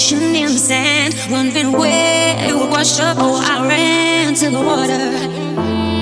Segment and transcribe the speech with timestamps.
[0.00, 1.14] reflection in the sand.
[1.30, 5.04] Wondering where it would wash up, oh, I ran to the water.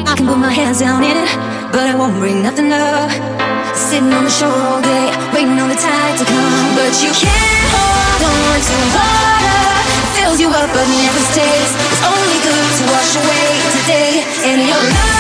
[0.06, 1.30] I can put my hands down in it,
[1.72, 3.10] but it won't bring nothing up.
[3.74, 6.68] Sitting on the shore all day, waiting on the tide to come.
[6.78, 9.62] But you can't hold on to water.
[10.14, 11.70] Fills you up, but never stays.
[11.90, 13.50] It's only good to wash away
[13.82, 14.12] today.
[14.46, 15.18] And your love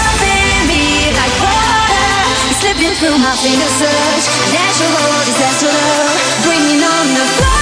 [2.58, 7.57] slipping through my fingers, such natural disaster love, bringing on the flood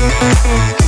[0.00, 0.79] Thank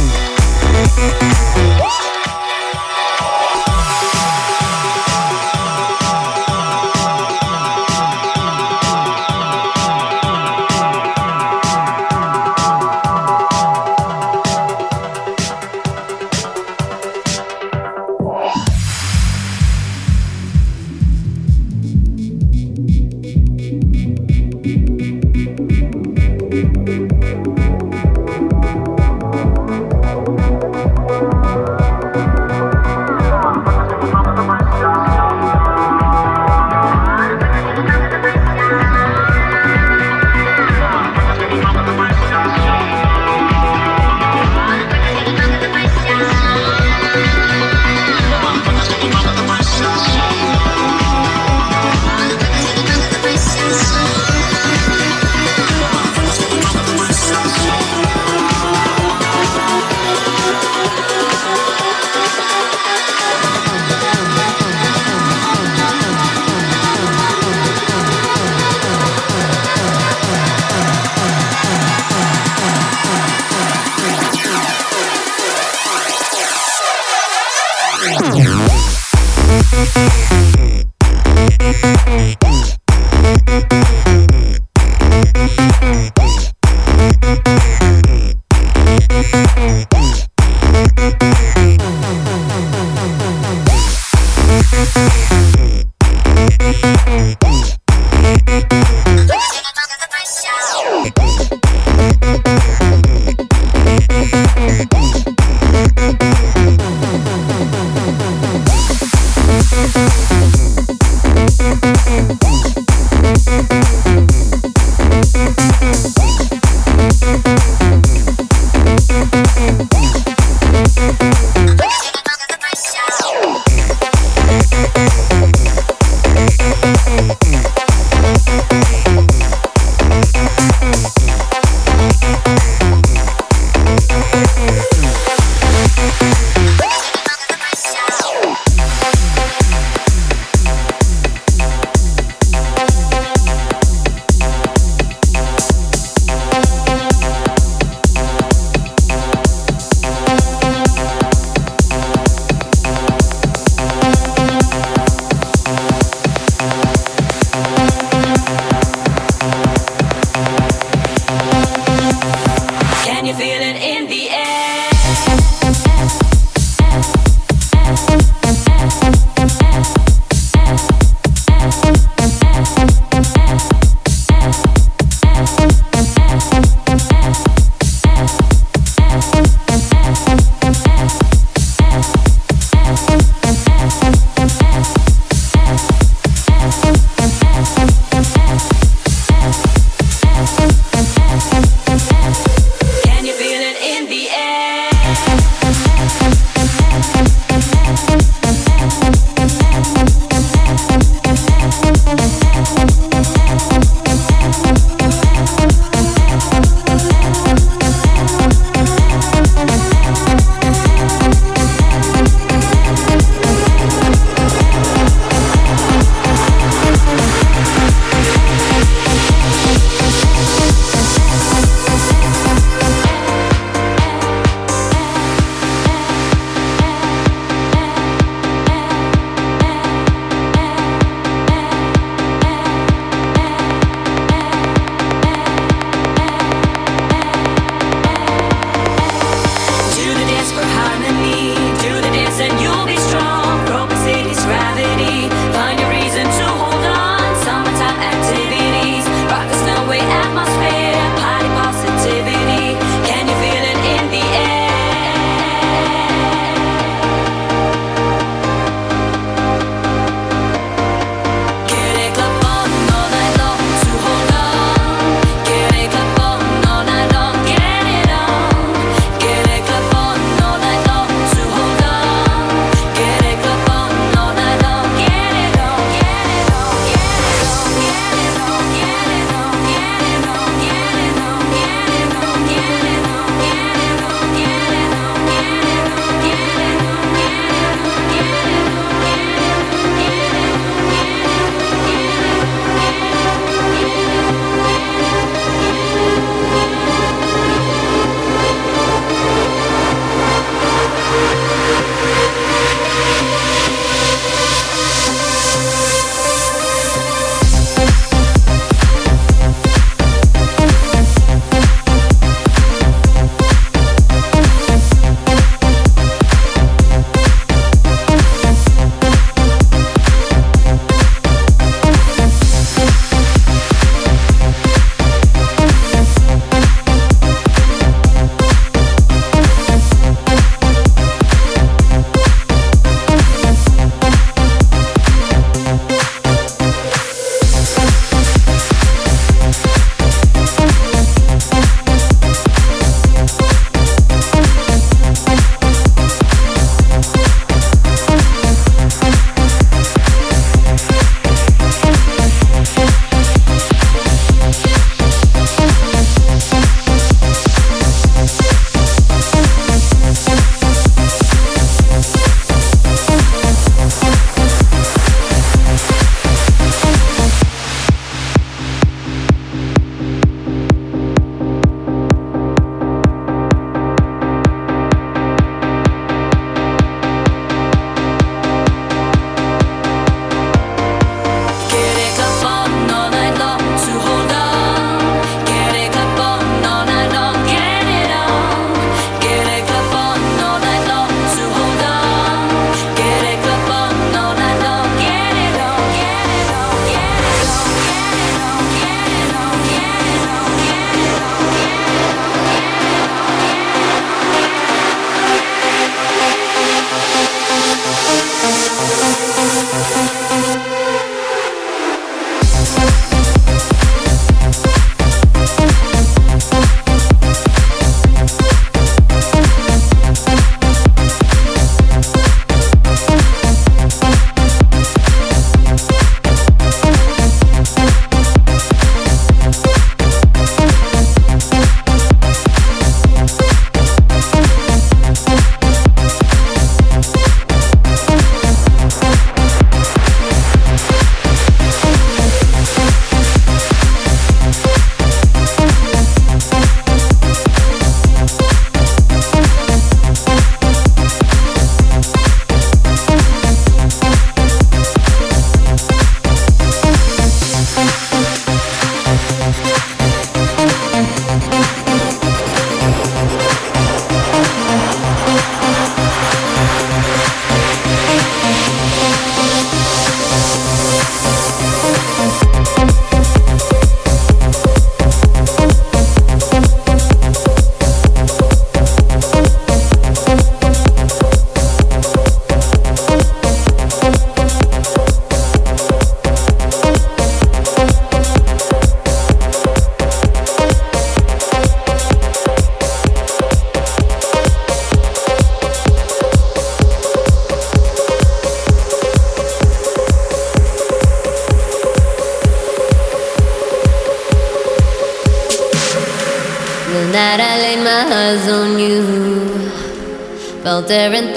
[510.92, 511.31] there and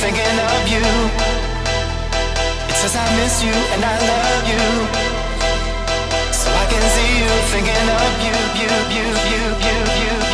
[0.00, 0.86] thinking of you.
[2.70, 4.64] It says I miss you and I love you.
[6.32, 10.29] So I can see you thinking of you, you, you, you, you, you.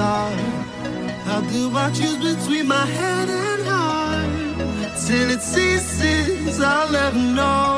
[0.00, 0.30] star.
[1.28, 4.92] How do I choose between my head and heart?
[5.06, 7.74] Till it ceases, I'll never know.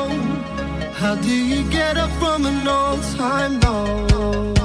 [1.01, 4.62] How do you get up from an old time low?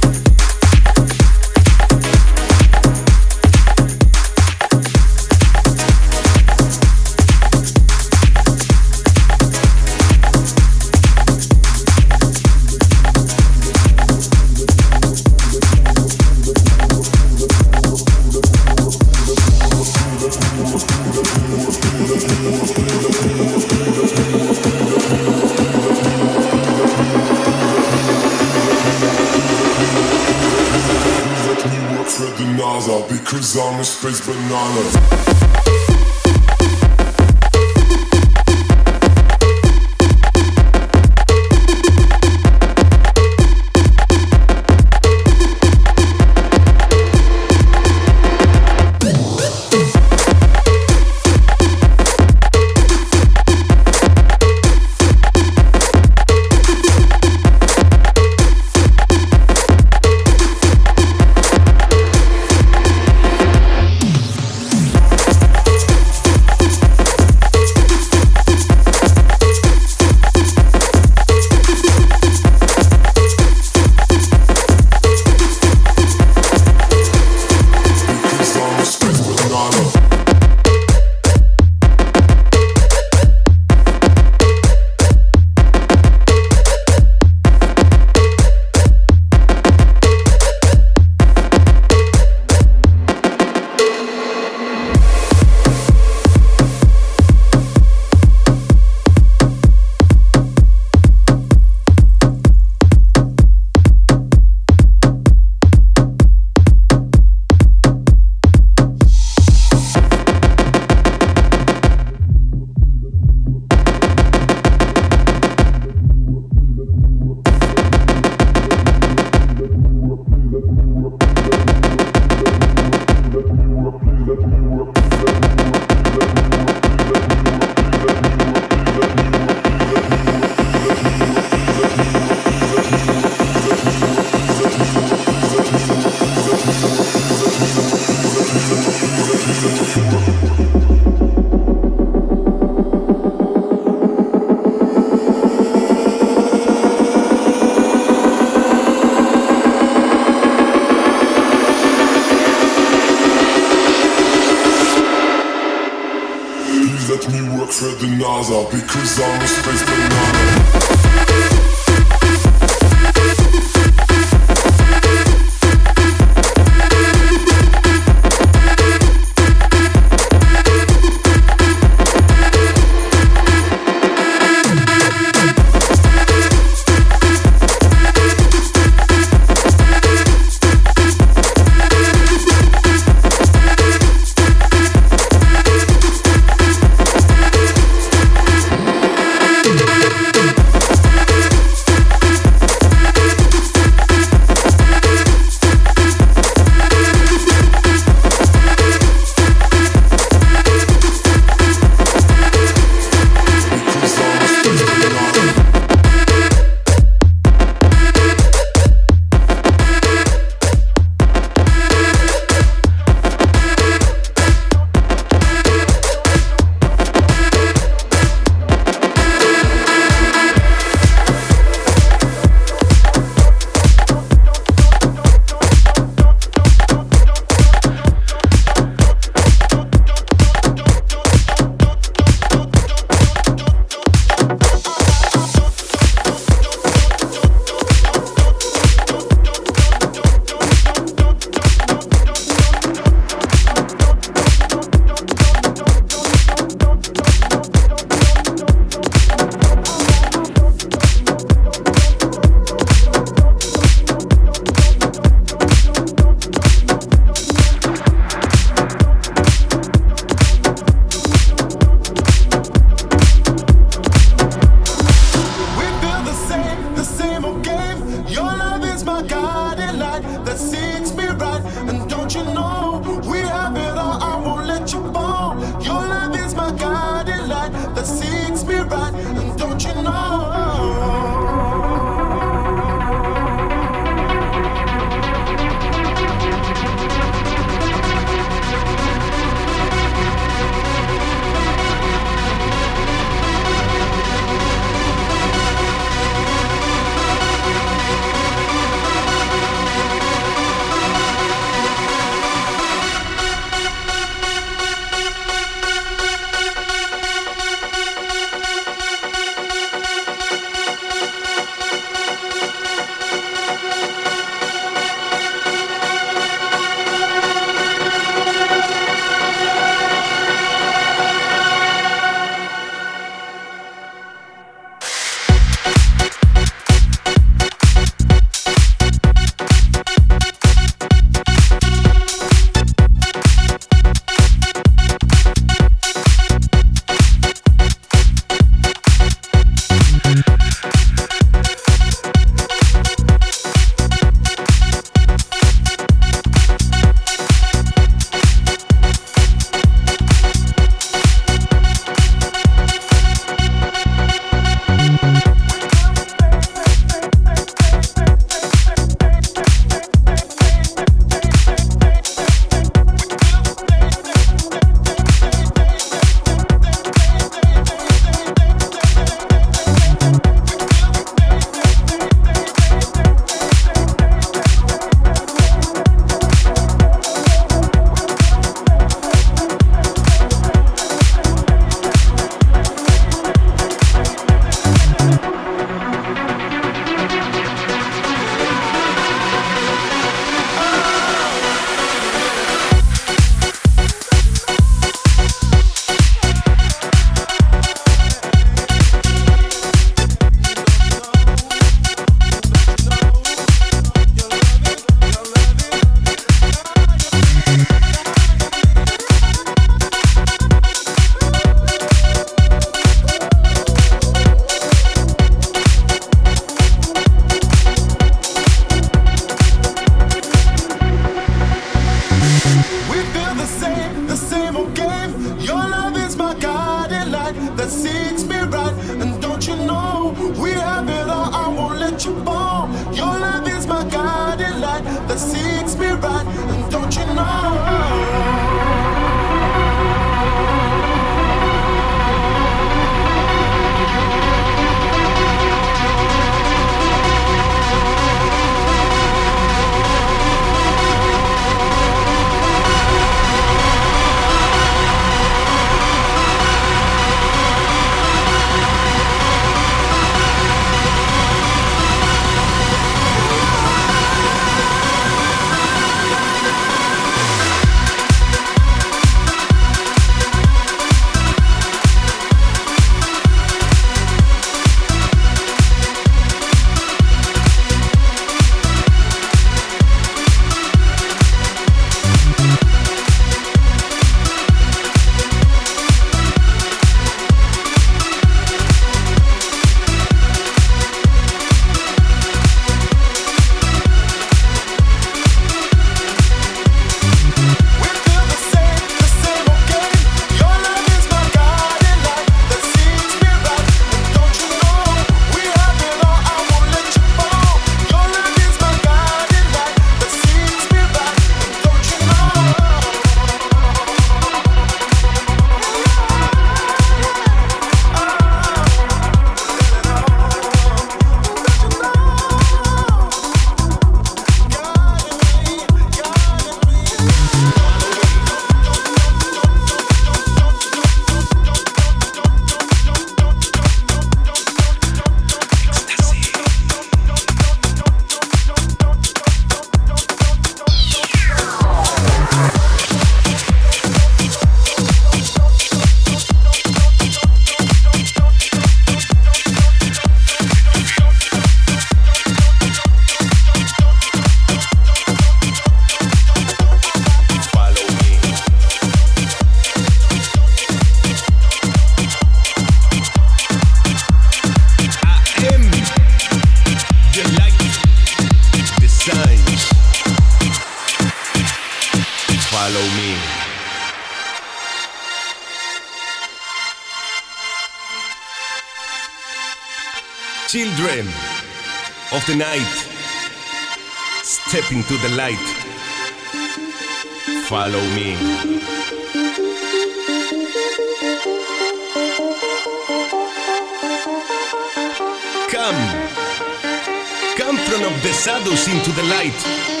[598.41, 600.00] Shadows into the light.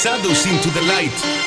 [0.00, 1.39] Shadows into the light.